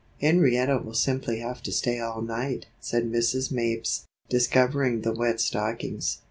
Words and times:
"Henrietta 0.19 0.79
will 0.83 0.95
simply 0.95 1.41
have 1.41 1.61
to 1.61 1.71
stay 1.71 1.99
all 1.99 2.23
night," 2.23 2.65
said 2.79 3.03
Mrs. 3.03 3.51
Mapes, 3.51 4.07
discovering 4.31 5.01
the 5.01 5.13
wet 5.13 5.39
stockings. 5.39 6.17